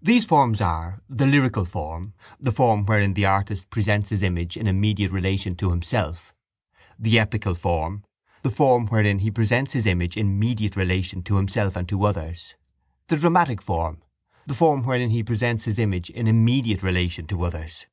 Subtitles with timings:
[0.00, 4.68] These forms are: the lyrical form, the form wherein the artist presents his image in
[4.68, 6.32] immediate relation to himself;
[6.96, 8.04] the epical form,
[8.42, 12.54] the form wherein he presents his image in mediate relation to himself and to others;
[13.08, 14.04] the dramatic form,
[14.46, 17.86] the form wherein he presents his image in immediate relation to others.